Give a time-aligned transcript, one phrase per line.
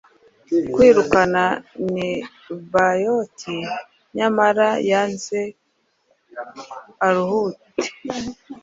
[0.73, 1.43] Kwirukana
[1.91, 3.43] Nebaioth,
[4.15, 5.39] nyamara yaanze
[7.07, 7.85] aruhute